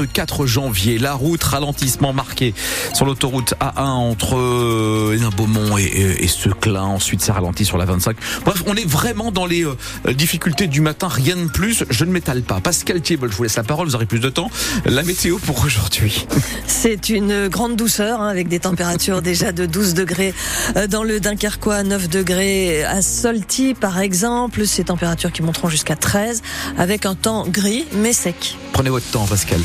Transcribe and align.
4 0.00 0.46
janvier. 0.46 0.98
La 0.98 1.14
route 1.14 1.42
ralentissement 1.42 2.12
marqué 2.12 2.54
sur 2.94 3.06
l'autoroute 3.06 3.54
A1 3.60 3.82
entre 3.82 4.36
euh, 4.36 5.30
Beaumont 5.36 5.78
et, 5.78 5.82
et, 5.82 6.24
et 6.24 6.28
Seclin. 6.28 6.82
Ensuite, 6.82 7.22
ça 7.22 7.32
ralentit 7.32 7.64
sur 7.64 7.78
la 7.78 7.84
25. 7.84 8.16
Bref, 8.44 8.62
on 8.66 8.74
est 8.74 8.88
vraiment 8.88 9.30
dans 9.30 9.46
les 9.46 9.64
euh, 9.64 9.76
difficultés 10.12 10.66
du 10.66 10.80
matin. 10.80 11.08
Rien 11.08 11.36
de 11.36 11.48
plus. 11.48 11.84
Je 11.90 12.04
ne 12.04 12.10
m'étale 12.10 12.42
pas. 12.42 12.60
Pascal 12.60 13.00
Thiebol, 13.00 13.30
je 13.30 13.36
vous 13.36 13.42
laisse 13.44 13.56
la 13.56 13.62
parole. 13.62 13.86
Vous 13.86 13.94
aurez 13.94 14.06
plus 14.06 14.20
de 14.20 14.28
temps. 14.28 14.50
La 14.84 15.02
météo 15.02 15.38
pour 15.38 15.64
aujourd'hui. 15.64 16.26
C'est 16.66 17.08
une 17.08 17.48
grande 17.48 17.76
douceur 17.76 18.20
hein, 18.20 18.28
avec 18.28 18.48
des 18.48 18.60
températures 18.60 19.22
déjà 19.22 19.52
de 19.52 19.66
12 19.66 19.94
degrés 19.94 20.34
euh, 20.76 20.86
dans 20.86 21.02
le 21.02 21.20
Dunkerquois, 21.20 21.82
9 21.82 22.08
degrés 22.08 22.84
à 22.84 23.02
Solti 23.02 23.74
par 23.74 24.00
exemple. 24.00 24.66
Ces 24.66 24.84
températures 24.84 25.32
qui 25.32 25.42
monteront 25.42 25.68
jusqu'à 25.68 25.96
13 25.96 26.42
avec 26.78 27.06
un 27.06 27.14
temps 27.14 27.46
gris 27.48 27.84
mais 27.94 28.12
sec. 28.12 28.56
Prenez 28.72 28.90
votre 28.90 29.10
temps, 29.10 29.26
Pascal. 29.26 29.60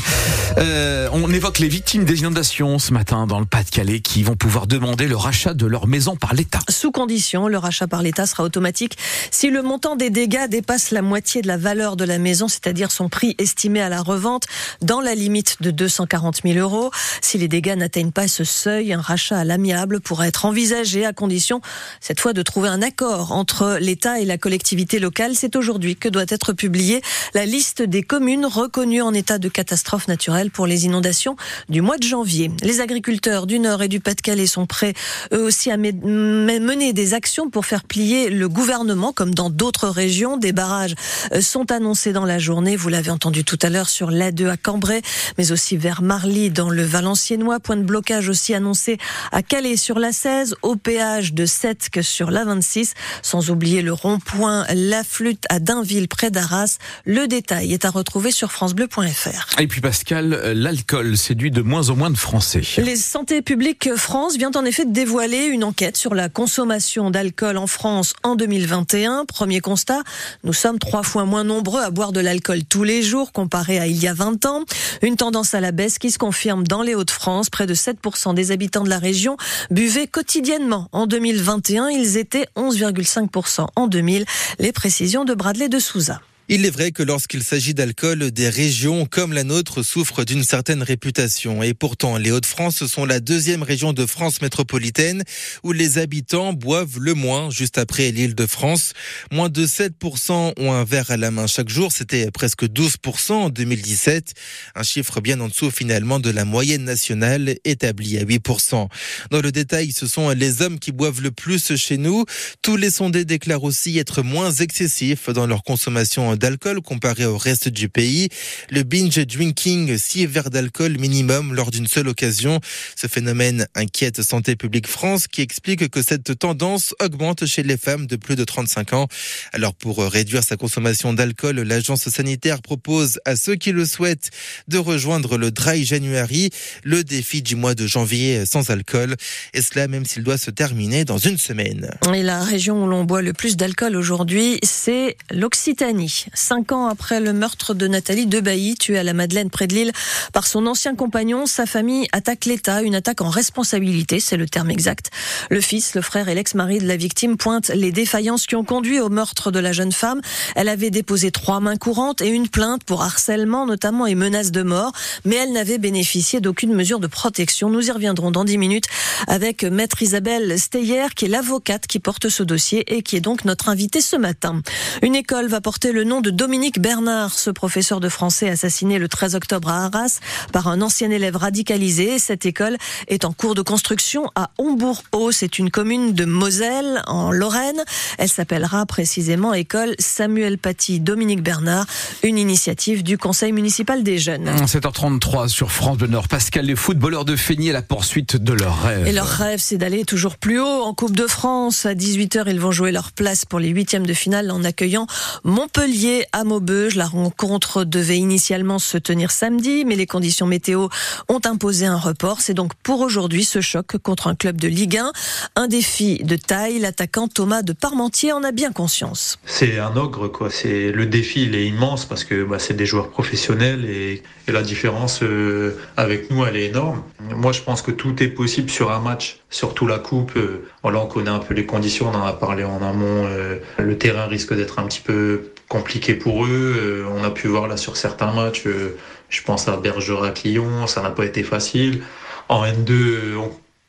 Euh, 0.56 1.08
on 1.12 1.32
évoque 1.32 1.58
les 1.58 1.68
victimes 1.68 2.04
des 2.04 2.20
inondations 2.20 2.78
ce 2.78 2.92
matin 2.92 3.26
dans 3.26 3.38
le 3.38 3.46
Pas-de-Calais 3.46 4.00
qui 4.00 4.22
vont 4.22 4.34
pouvoir 4.34 4.66
demander 4.66 5.06
le 5.06 5.16
rachat 5.16 5.54
de 5.54 5.66
leur 5.66 5.86
maison 5.86 6.16
par 6.16 6.34
l'État. 6.34 6.58
Sous 6.68 6.90
condition, 6.90 7.46
le 7.46 7.58
rachat 7.58 7.86
par 7.86 8.02
l'État 8.02 8.26
sera 8.26 8.42
automatique 8.42 8.96
si 9.30 9.50
le 9.50 9.62
montant 9.62 9.94
des 9.94 10.10
dégâts 10.10 10.48
dépasse 10.48 10.90
la 10.90 11.02
moitié 11.02 11.42
de 11.42 11.46
la 11.46 11.56
valeur 11.56 11.96
de 11.96 12.04
la 12.04 12.18
maison, 12.18 12.48
c'est-à-dire 12.48 12.90
son 12.90 13.08
prix 13.08 13.36
estimé 13.38 13.80
à 13.80 13.88
la 13.88 14.02
revente 14.02 14.46
dans 14.82 15.00
la 15.00 15.14
limite 15.14 15.62
de 15.62 15.70
240 15.70 16.40
000 16.44 16.58
euros. 16.58 16.90
Si 17.20 17.38
les 17.38 17.48
dégâts 17.48 17.76
n'atteignent 17.76 18.10
pas 18.10 18.26
ce 18.26 18.44
seuil, 18.44 18.92
un 18.92 19.00
rachat 19.00 19.38
à 19.38 19.44
l'amiable 19.44 20.00
pourrait 20.00 20.28
être 20.28 20.44
envisagé 20.44 21.06
à 21.06 21.12
condition, 21.12 21.60
cette 22.00 22.20
fois, 22.20 22.32
de 22.32 22.42
trouver 22.42 22.68
un 22.68 22.82
accord 22.82 23.32
entre 23.32 23.78
l'État 23.80 24.18
et 24.18 24.24
la 24.24 24.38
collectivité 24.38 24.98
locale. 24.98 25.32
C'est 25.34 25.54
aujourd'hui 25.54 25.94
que 25.94 26.08
doit 26.08 26.24
être 26.28 26.52
publiée 26.52 27.00
la 27.34 27.46
liste 27.46 27.82
des 27.82 28.02
communes 28.02 28.46
reconnues 28.46 29.02
en 29.02 29.14
état 29.14 29.38
de 29.38 29.48
catastrophe 29.48 30.07
naturelle 30.08 30.50
pour 30.50 30.66
les 30.66 30.86
inondations 30.86 31.36
du 31.68 31.80
mois 31.80 31.98
de 31.98 32.04
janvier. 32.04 32.50
Les 32.62 32.80
agriculteurs 32.80 33.46
du 33.46 33.58
Nord 33.58 33.82
et 33.82 33.88
du 33.88 34.00
Pas-de-Calais 34.00 34.46
sont 34.46 34.66
prêts 34.66 34.94
eux 35.32 35.42
aussi 35.42 35.70
à 35.70 35.76
mener 35.76 36.92
des 36.92 37.14
actions 37.14 37.50
pour 37.50 37.66
faire 37.66 37.84
plier 37.84 38.30
le 38.30 38.48
gouvernement 38.48 39.12
comme 39.12 39.34
dans 39.34 39.50
d'autres 39.50 39.88
régions. 39.88 40.36
Des 40.36 40.52
barrages 40.52 40.94
euh, 41.32 41.40
sont 41.40 41.70
annoncés 41.72 42.12
dans 42.12 42.24
la 42.24 42.38
journée. 42.38 42.76
Vous 42.76 42.88
l'avez 42.88 43.10
entendu 43.10 43.44
tout 43.44 43.58
à 43.62 43.70
l'heure 43.70 43.88
sur 43.88 44.10
l'A2 44.10 44.48
à 44.48 44.56
Cambrai, 44.56 45.02
mais 45.36 45.52
aussi 45.52 45.76
vers 45.76 46.02
Marly 46.02 46.50
dans 46.50 46.70
le 46.70 46.82
Valenciennois. 46.82 47.60
Point 47.60 47.76
de 47.76 47.82
blocage 47.82 48.28
aussi 48.28 48.54
annoncé 48.54 48.98
à 49.32 49.42
Calais 49.42 49.76
sur 49.76 49.98
la 49.98 50.12
16, 50.12 50.56
au 50.62 50.76
péage 50.76 51.32
de 51.34 51.46
Setque 51.46 52.00
sur 52.02 52.30
la 52.30 52.44
26, 52.44 52.94
sans 53.22 53.50
oublier 53.50 53.82
le 53.82 53.92
rond-point 53.92 54.66
La 54.74 55.04
Flûte 55.04 55.44
à 55.48 55.58
Dainville 55.58 56.08
près 56.08 56.30
d'Arras. 56.30 56.78
Le 57.04 57.26
détail 57.26 57.72
est 57.72 57.84
à 57.84 57.90
retrouver 57.90 58.30
sur 58.30 58.52
francebleu.fr. 58.52 59.58
Pascal, 59.98 60.32
euh, 60.32 60.54
l'alcool 60.54 61.16
séduit 61.16 61.50
de 61.50 61.60
moins 61.60 61.90
en 61.90 61.96
moins 61.96 62.10
de 62.10 62.16
Français. 62.16 62.62
Les 62.76 62.94
Santé 62.94 63.42
publique 63.42 63.92
France 63.96 64.36
vient 64.36 64.52
en 64.54 64.64
effet 64.64 64.84
de 64.84 64.92
dévoiler 64.92 65.46
une 65.46 65.64
enquête 65.64 65.96
sur 65.96 66.14
la 66.14 66.28
consommation 66.28 67.10
d'alcool 67.10 67.56
en 67.56 67.66
France 67.66 68.14
en 68.22 68.36
2021. 68.36 69.24
Premier 69.24 69.58
constat, 69.58 70.04
nous 70.44 70.52
sommes 70.52 70.78
trois 70.78 71.02
fois 71.02 71.24
moins 71.24 71.42
nombreux 71.42 71.82
à 71.82 71.90
boire 71.90 72.12
de 72.12 72.20
l'alcool 72.20 72.62
tous 72.62 72.84
les 72.84 73.02
jours 73.02 73.32
comparé 73.32 73.80
à 73.80 73.88
il 73.88 74.00
y 74.00 74.06
a 74.06 74.14
20 74.14 74.46
ans. 74.46 74.62
Une 75.02 75.16
tendance 75.16 75.54
à 75.54 75.60
la 75.60 75.72
baisse 75.72 75.98
qui 75.98 76.12
se 76.12 76.18
confirme 76.18 76.64
dans 76.64 76.82
les 76.82 76.94
Hauts-de-France. 76.94 77.50
Près 77.50 77.66
de 77.66 77.74
7% 77.74 78.34
des 78.34 78.52
habitants 78.52 78.84
de 78.84 78.90
la 78.90 79.00
région 79.00 79.36
buvaient 79.72 80.06
quotidiennement. 80.06 80.88
En 80.92 81.08
2021, 81.08 81.88
ils 81.88 82.18
étaient 82.18 82.46
11,5% 82.54 83.66
en 83.74 83.86
2000. 83.88 84.24
Les 84.60 84.70
précisions 84.70 85.24
de 85.24 85.34
Bradley 85.34 85.68
de 85.68 85.80
Souza. 85.80 86.20
Il 86.50 86.64
est 86.64 86.70
vrai 86.70 86.92
que 86.92 87.02
lorsqu'il 87.02 87.44
s'agit 87.44 87.74
d'alcool, 87.74 88.30
des 88.30 88.48
régions 88.48 89.04
comme 89.04 89.34
la 89.34 89.44
nôtre 89.44 89.82
souffrent 89.82 90.24
d'une 90.24 90.42
certaine 90.42 90.82
réputation. 90.82 91.62
Et 91.62 91.74
pourtant, 91.74 92.16
les 92.16 92.30
Hauts-de-France 92.30 92.86
sont 92.86 93.04
la 93.04 93.20
deuxième 93.20 93.62
région 93.62 93.92
de 93.92 94.06
France 94.06 94.40
métropolitaine 94.40 95.24
où 95.62 95.72
les 95.72 95.98
habitants 95.98 96.54
boivent 96.54 97.00
le 97.00 97.12
moins, 97.12 97.50
juste 97.50 97.76
après 97.76 98.12
l'île 98.12 98.34
de 98.34 98.46
France. 98.46 98.94
Moins 99.30 99.50
de 99.50 99.66
7% 99.66 100.54
ont 100.56 100.72
un 100.72 100.84
verre 100.84 101.10
à 101.10 101.18
la 101.18 101.30
main 101.30 101.46
chaque 101.46 101.68
jour. 101.68 101.92
C'était 101.92 102.30
presque 102.30 102.64
12% 102.64 103.32
en 103.32 103.50
2017. 103.50 104.32
Un 104.74 104.82
chiffre 104.82 105.20
bien 105.20 105.40
en 105.40 105.48
dessous 105.48 105.70
finalement 105.70 106.18
de 106.18 106.30
la 106.30 106.46
moyenne 106.46 106.84
nationale 106.84 107.56
établie 107.66 108.16
à 108.16 108.24
8%. 108.24 108.88
Dans 109.30 109.42
le 109.42 109.52
détail, 109.52 109.92
ce 109.92 110.06
sont 110.06 110.30
les 110.30 110.62
hommes 110.62 110.78
qui 110.78 110.92
boivent 110.92 111.20
le 111.20 111.30
plus 111.30 111.76
chez 111.76 111.98
nous. 111.98 112.24
Tous 112.62 112.76
les 112.76 112.90
sondés 112.90 113.26
déclarent 113.26 113.64
aussi 113.64 113.98
être 113.98 114.22
moins 114.22 114.50
excessifs 114.50 115.28
dans 115.28 115.46
leur 115.46 115.62
consommation 115.62 116.37
d'alcool 116.38 116.80
comparé 116.80 117.26
au 117.26 117.36
reste 117.36 117.68
du 117.68 117.88
pays. 117.88 118.28
Le 118.70 118.82
binge 118.82 119.18
drinking, 119.26 119.96
6 119.96 120.26
verres 120.26 120.50
d'alcool 120.50 120.98
minimum 120.98 121.54
lors 121.54 121.70
d'une 121.70 121.86
seule 121.86 122.08
occasion. 122.08 122.60
Ce 122.96 123.06
phénomène 123.06 123.66
inquiète 123.74 124.22
Santé 124.22 124.56
publique 124.56 124.86
France 124.86 125.26
qui 125.26 125.42
explique 125.42 125.88
que 125.90 126.02
cette 126.02 126.38
tendance 126.38 126.94
augmente 127.00 127.46
chez 127.46 127.62
les 127.62 127.76
femmes 127.76 128.06
de 128.06 128.16
plus 128.16 128.36
de 128.36 128.44
35 128.44 128.92
ans. 128.92 129.08
Alors 129.52 129.74
pour 129.74 130.02
réduire 130.02 130.44
sa 130.44 130.56
consommation 130.56 131.12
d'alcool, 131.12 131.60
l'agence 131.60 132.08
sanitaire 132.08 132.62
propose 132.62 133.18
à 133.24 133.36
ceux 133.36 133.56
qui 133.56 133.72
le 133.72 133.84
souhaitent 133.84 134.30
de 134.68 134.78
rejoindre 134.78 135.36
le 135.36 135.50
Dry 135.50 135.84
January, 135.84 136.50
le 136.84 137.04
défi 137.04 137.42
du 137.42 137.56
mois 137.56 137.74
de 137.74 137.86
janvier 137.86 138.46
sans 138.46 138.70
alcool. 138.70 139.16
Et 139.54 139.62
cela 139.62 139.88
même 139.88 140.04
s'il 140.04 140.22
doit 140.22 140.38
se 140.38 140.50
terminer 140.50 141.04
dans 141.04 141.18
une 141.18 141.38
semaine. 141.38 141.90
Et 142.14 142.22
la 142.22 142.42
région 142.42 142.84
où 142.84 142.86
l'on 142.86 143.04
boit 143.04 143.22
le 143.22 143.32
plus 143.32 143.56
d'alcool 143.56 143.96
aujourd'hui, 143.96 144.58
c'est 144.62 145.16
l'Occitanie. 145.30 146.26
Cinq 146.34 146.72
ans 146.72 146.86
après 146.86 147.20
le 147.20 147.32
meurtre 147.32 147.74
de 147.74 147.86
Nathalie 147.86 148.26
Debailly, 148.26 148.76
tuée 148.76 148.98
à 148.98 149.02
la 149.02 149.12
Madeleine 149.12 149.50
près 149.50 149.66
de 149.66 149.74
Lille 149.74 149.92
par 150.32 150.46
son 150.46 150.66
ancien 150.66 150.94
compagnon, 150.94 151.46
sa 151.46 151.66
famille 151.66 152.08
attaque 152.12 152.44
l'État, 152.44 152.82
une 152.82 152.94
attaque 152.94 153.20
en 153.20 153.28
responsabilité, 153.28 154.20
c'est 154.20 154.36
le 154.36 154.48
terme 154.48 154.70
exact. 154.70 155.10
Le 155.50 155.60
fils, 155.60 155.94
le 155.94 156.02
frère 156.02 156.28
et 156.28 156.34
l'ex-mari 156.34 156.78
de 156.78 156.86
la 156.86 156.96
victime 156.96 157.36
pointent 157.36 157.68
les 157.68 157.92
défaillances 157.92 158.46
qui 158.46 158.56
ont 158.56 158.64
conduit 158.64 159.00
au 159.00 159.08
meurtre 159.08 159.50
de 159.50 159.58
la 159.58 159.72
jeune 159.72 159.92
femme. 159.92 160.20
Elle 160.54 160.68
avait 160.68 160.90
déposé 160.90 161.30
trois 161.30 161.60
mains 161.60 161.76
courantes 161.76 162.20
et 162.20 162.28
une 162.28 162.48
plainte 162.48 162.84
pour 162.84 163.02
harcèlement 163.02 163.66
notamment 163.66 164.06
et 164.06 164.14
menaces 164.14 164.52
de 164.52 164.62
mort, 164.62 164.92
mais 165.24 165.36
elle 165.36 165.52
n'avait 165.52 165.78
bénéficié 165.78 166.40
d'aucune 166.40 166.74
mesure 166.74 167.00
de 167.00 167.06
protection. 167.06 167.70
Nous 167.70 167.88
y 167.88 167.90
reviendrons 167.90 168.30
dans 168.30 168.44
dix 168.44 168.58
minutes 168.58 168.86
avec 169.26 169.64
maître 169.64 170.02
Isabelle 170.02 170.58
Steyer, 170.58 171.06
qui 171.14 171.26
est 171.26 171.28
l'avocate 171.28 171.86
qui 171.86 171.98
porte 171.98 172.28
ce 172.28 172.42
dossier 172.42 172.84
et 172.94 173.02
qui 173.02 173.16
est 173.16 173.20
donc 173.20 173.44
notre 173.44 173.68
invitée 173.68 174.00
ce 174.00 174.16
matin. 174.16 174.60
Une 175.02 175.14
école 175.14 175.48
va 175.48 175.60
porter 175.60 175.92
le 175.92 176.04
nom 176.04 176.17
de 176.20 176.30
Dominique 176.30 176.80
Bernard, 176.80 177.38
ce 177.38 177.50
professeur 177.50 178.00
de 178.00 178.08
français 178.08 178.48
assassiné 178.48 178.98
le 178.98 179.08
13 179.08 179.34
octobre 179.34 179.68
à 179.68 179.84
Arras 179.84 180.18
par 180.52 180.66
un 180.66 180.80
ancien 180.80 181.10
élève 181.10 181.36
radicalisé. 181.36 182.18
Cette 182.18 182.46
école 182.46 182.76
est 183.06 183.24
en 183.24 183.32
cours 183.32 183.54
de 183.54 183.62
construction 183.62 184.30
à 184.34 184.50
Hombourg-Haut. 184.58 185.30
C'est 185.30 185.58
une 185.58 185.70
commune 185.70 186.14
de 186.14 186.24
Moselle, 186.24 187.02
en 187.06 187.30
Lorraine. 187.30 187.82
Elle 188.18 188.28
s'appellera 188.28 188.86
précisément 188.86 189.54
École 189.54 189.94
Samuel 189.98 190.58
Paty 190.58 191.00
Dominique 191.00 191.42
Bernard, 191.42 191.86
une 192.22 192.38
initiative 192.38 193.02
du 193.02 193.18
Conseil 193.18 193.52
municipal 193.52 194.02
des 194.02 194.18
jeunes. 194.18 194.50
7h33 194.64 195.48
sur 195.48 195.70
France 195.70 195.98
Bleu 195.98 196.08
Nord. 196.08 196.28
Pascal, 196.28 196.66
les 196.66 196.76
footballeurs 196.76 197.24
de 197.24 197.36
Feigny 197.36 197.70
à 197.70 197.74
la 197.74 197.82
poursuite 197.82 198.36
de 198.36 198.52
leur 198.52 198.82
rêve. 198.82 199.06
Et 199.06 199.12
leur 199.12 199.28
rêve, 199.28 199.60
c'est 199.60 199.78
d'aller 199.78 200.04
toujours 200.04 200.36
plus 200.36 200.60
haut 200.60 200.82
en 200.82 200.94
Coupe 200.94 201.14
de 201.14 201.26
France. 201.26 201.86
À 201.86 201.94
18h, 201.94 202.44
ils 202.48 202.60
vont 202.60 202.72
jouer 202.72 202.92
leur 202.92 203.12
place 203.12 203.44
pour 203.44 203.60
les 203.60 203.68
huitièmes 203.68 204.06
de 204.06 204.14
finale 204.14 204.50
en 204.50 204.64
accueillant 204.64 205.06
Montpellier 205.44 206.07
à 206.32 206.44
Maubeuge. 206.44 206.94
La 206.94 207.06
rencontre 207.06 207.84
devait 207.84 208.18
initialement 208.18 208.78
se 208.78 208.98
tenir 208.98 209.30
samedi, 209.30 209.84
mais 209.84 209.96
les 209.96 210.06
conditions 210.06 210.46
météo 210.46 210.88
ont 211.28 211.40
imposé 211.44 211.86
un 211.86 211.96
report. 211.96 212.40
C'est 212.40 212.54
donc 212.54 212.74
pour 212.82 213.00
aujourd'hui 213.00 213.44
ce 213.44 213.60
choc 213.60 213.96
contre 213.98 214.26
un 214.26 214.34
club 214.34 214.56
de 214.56 214.68
Ligue 214.68 214.98
1. 214.98 215.12
Un 215.56 215.66
défi 215.66 216.22
de 216.24 216.36
taille. 216.36 216.78
L'attaquant 216.78 217.28
Thomas 217.28 217.62
de 217.62 217.72
Parmentier 217.72 218.32
en 218.32 218.42
a 218.42 218.52
bien 218.52 218.72
conscience. 218.72 219.38
C'est 219.44 219.78
un 219.78 219.96
ogre, 219.96 220.28
quoi. 220.28 220.50
C'est 220.50 220.92
le 220.92 221.06
défi, 221.06 221.44
il 221.44 221.54
est 221.54 221.66
immense 221.66 222.04
parce 222.04 222.24
que 222.24 222.44
bah, 222.44 222.58
c'est 222.58 222.74
des 222.74 222.86
joueurs 222.86 223.10
professionnels 223.10 223.84
et, 223.84 224.22
la 224.48 224.62
différence 224.62 225.22
euh, 225.22 225.76
avec 225.98 226.30
nous, 226.30 226.42
elle 226.46 226.56
est 226.56 226.68
énorme. 226.68 227.02
Moi, 227.20 227.52
je 227.52 227.60
pense 227.60 227.82
que 227.82 227.90
tout 227.90 228.22
est 228.22 228.28
possible 228.28 228.70
sur 228.70 228.90
un 228.90 228.98
match, 228.98 229.40
surtout 229.50 229.86
la 229.86 229.98
coupe. 229.98 230.32
Euh, 230.36 230.66
voilà, 230.82 231.00
on 231.00 231.06
connaît 231.06 231.28
un 231.28 231.38
peu 231.38 231.52
les 231.52 231.66
conditions, 231.66 232.08
on 232.08 232.16
en 232.16 232.24
a 232.24 232.32
parlé 232.32 232.64
en 232.64 232.82
amont. 232.82 233.26
Euh, 233.26 233.58
le 233.78 233.98
terrain 233.98 234.26
risque 234.26 234.54
d'être 234.54 234.78
un 234.78 234.86
petit 234.86 235.02
peu 235.02 235.52
compliqué 235.68 236.14
pour 236.14 236.44
eux. 236.46 236.76
Euh, 236.76 237.04
on 237.14 237.24
a 237.24 237.30
pu 237.30 237.48
voir 237.48 237.68
là 237.68 237.76
sur 237.76 237.96
certains 237.96 238.32
matchs, 238.32 238.66
euh, 238.66 238.96
je 239.28 239.42
pense 239.42 239.68
à 239.68 239.76
Bergerac-Lyon, 239.76 240.86
ça 240.86 241.02
n'a 241.02 241.10
pas 241.10 241.24
été 241.24 241.42
facile. 241.42 242.02
En 242.48 242.64
N2, 242.64 243.36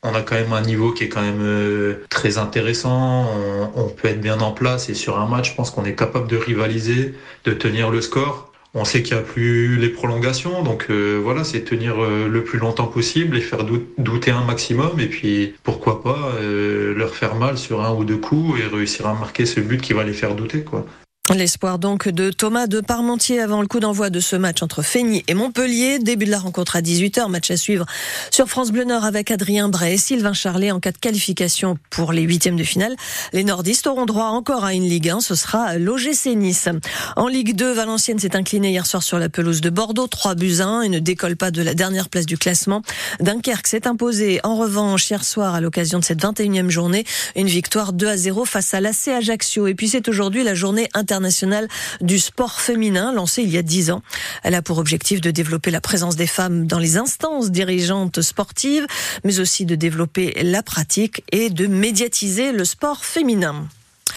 on, 0.02 0.14
a 0.14 0.22
quand 0.22 0.34
même 0.34 0.52
un 0.52 0.60
niveau 0.60 0.92
qui 0.92 1.04
est 1.04 1.08
quand 1.08 1.22
même 1.22 1.40
euh, 1.42 2.04
très 2.10 2.38
intéressant. 2.38 3.26
On, 3.74 3.82
on, 3.82 3.88
peut 3.88 4.08
être 4.08 4.20
bien 4.20 4.40
en 4.40 4.52
place 4.52 4.88
et 4.90 4.94
sur 4.94 5.18
un 5.18 5.26
match, 5.26 5.50
je 5.50 5.54
pense 5.54 5.70
qu'on 5.70 5.84
est 5.84 5.94
capable 5.94 6.28
de 6.28 6.36
rivaliser, 6.36 7.14
de 7.44 7.52
tenir 7.52 7.90
le 7.90 8.00
score. 8.02 8.50
On 8.72 8.84
sait 8.84 9.02
qu'il 9.02 9.16
n'y 9.16 9.22
a 9.22 9.24
plus 9.24 9.76
les 9.78 9.88
prolongations, 9.88 10.62
donc 10.62 10.86
euh, 10.90 11.18
voilà, 11.20 11.42
c'est 11.42 11.62
tenir 11.62 12.00
euh, 12.00 12.28
le 12.28 12.44
plus 12.44 12.60
longtemps 12.60 12.86
possible 12.86 13.36
et 13.36 13.40
faire 13.40 13.64
douter 13.98 14.30
un 14.30 14.44
maximum, 14.44 15.00
et 15.00 15.08
puis 15.08 15.54
pourquoi 15.64 16.04
pas 16.04 16.34
euh, 16.36 16.94
leur 16.94 17.16
faire 17.16 17.34
mal 17.34 17.58
sur 17.58 17.84
un 17.84 17.92
ou 17.92 18.04
deux 18.04 18.16
coups 18.16 18.60
et 18.60 18.66
réussir 18.66 19.08
à 19.08 19.14
marquer 19.14 19.44
ce 19.44 19.58
but 19.58 19.80
qui 19.80 19.92
va 19.92 20.04
les 20.04 20.12
faire 20.12 20.36
douter, 20.36 20.62
quoi. 20.62 20.86
L'espoir 21.34 21.78
donc 21.78 22.08
de 22.08 22.30
Thomas 22.30 22.66
de 22.66 22.80
Parmentier 22.80 23.38
avant 23.38 23.60
le 23.60 23.68
coup 23.68 23.78
d'envoi 23.78 24.10
de 24.10 24.18
ce 24.18 24.34
match 24.34 24.62
entre 24.62 24.82
Feigny 24.82 25.22
et 25.28 25.34
Montpellier. 25.34 26.00
Début 26.00 26.24
de 26.24 26.30
la 26.30 26.40
rencontre 26.40 26.74
à 26.74 26.82
18h, 26.82 27.30
match 27.30 27.52
à 27.52 27.56
suivre 27.56 27.86
sur 28.32 28.48
France 28.48 28.72
Bleu 28.72 28.82
Nord 28.82 29.04
avec 29.04 29.30
Adrien 29.30 29.68
Bray 29.68 29.94
et 29.94 29.96
Sylvain 29.96 30.32
Charlet 30.32 30.72
en 30.72 30.80
cas 30.80 30.90
de 30.90 30.98
qualification 30.98 31.78
pour 31.88 32.12
les 32.12 32.22
huitièmes 32.22 32.56
de 32.56 32.64
finale. 32.64 32.96
Les 33.32 33.44
nordistes 33.44 33.86
auront 33.86 34.06
droit 34.06 34.26
encore 34.26 34.64
à 34.64 34.74
une 34.74 34.82
Ligue 34.82 35.08
1, 35.08 35.20
ce 35.20 35.36
sera 35.36 35.78
l'OGC 35.78 36.34
Nice. 36.34 36.68
En 37.16 37.28
Ligue 37.28 37.54
2, 37.54 37.74
Valenciennes 37.74 38.18
s'est 38.18 38.34
inclinée 38.34 38.70
hier 38.70 38.84
soir 38.84 39.04
sur 39.04 39.18
la 39.20 39.28
pelouse 39.28 39.60
de 39.60 39.70
Bordeaux, 39.70 40.08
3 40.08 40.34
buts 40.34 40.60
1 40.60 40.82
et 40.82 40.88
ne 40.88 40.98
décolle 40.98 41.36
pas 41.36 41.52
de 41.52 41.62
la 41.62 41.74
dernière 41.74 42.08
place 42.08 42.26
du 42.26 42.38
classement. 42.38 42.82
Dunkerque 43.20 43.68
s'est 43.68 43.86
imposé 43.86 44.40
en 44.42 44.56
revanche 44.56 45.08
hier 45.08 45.24
soir 45.24 45.54
à 45.54 45.60
l'occasion 45.60 46.00
de 46.00 46.04
cette 46.04 46.22
21e 46.22 46.70
journée, 46.70 47.04
une 47.36 47.46
victoire 47.46 47.92
2 47.92 48.08
à 48.08 48.16
0 48.16 48.44
face 48.44 48.74
à 48.74 48.80
l'AC 48.80 49.08
Ajaccio. 49.08 49.68
Et 49.68 49.74
puis 49.74 49.88
c'est 49.88 50.08
aujourd'hui 50.08 50.42
la 50.42 50.54
journée 50.54 50.88
internationale 50.92 51.19
du 52.00 52.18
sport 52.18 52.60
féminin 52.60 53.12
lancée 53.12 53.42
il 53.42 53.50
y 53.50 53.58
a 53.58 53.62
dix 53.62 53.90
ans. 53.90 54.02
Elle 54.42 54.54
a 54.54 54.62
pour 54.62 54.78
objectif 54.78 55.20
de 55.20 55.30
développer 55.30 55.70
la 55.70 55.80
présence 55.80 56.16
des 56.16 56.26
femmes 56.26 56.66
dans 56.66 56.78
les 56.78 56.96
instances 56.96 57.50
dirigeantes 57.50 58.20
sportives, 58.22 58.86
mais 59.24 59.40
aussi 59.40 59.66
de 59.66 59.74
développer 59.74 60.32
la 60.42 60.62
pratique 60.62 61.22
et 61.32 61.50
de 61.50 61.66
médiatiser 61.66 62.52
le 62.52 62.64
sport 62.64 63.04
féminin. 63.04 63.66